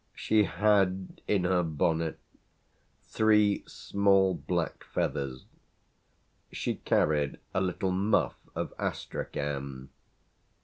She 0.15 0.45
had 0.45 1.21
in 1.27 1.43
her 1.43 1.61
bonnet 1.61 2.17
three 3.03 3.63
small 3.67 4.33
black 4.33 4.83
feathers. 4.83 5.45
She 6.51 6.77
carried 6.77 7.37
a 7.53 7.61
little 7.61 7.91
muff 7.91 8.33
of 8.55 8.73
astrachan. 8.79 9.89